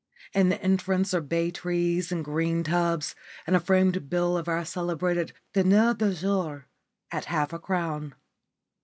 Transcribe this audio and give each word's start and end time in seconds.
In 0.33 0.49
the 0.49 0.59
entrance 0.63 1.13
are 1.13 1.21
bay 1.21 1.51
trees 1.51 2.11
in 2.11 2.23
green 2.23 2.63
tubs 2.63 3.13
and 3.45 3.55
a 3.55 3.59
framed 3.59 4.09
bill 4.09 4.35
of 4.35 4.47
our 4.47 4.65
celebrated 4.65 5.31
diner 5.53 5.93
du 5.93 6.11
jour 6.11 6.65
at 7.11 7.25
half 7.25 7.53
a 7.53 7.59
crown. 7.59 8.15